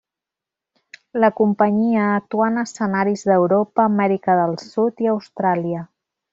[1.23, 5.89] La companyia actuà en escenaris d’Europa, Amèrica del Sud i Austràlia.